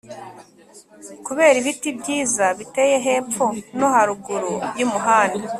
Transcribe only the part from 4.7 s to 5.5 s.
y’umuhanda.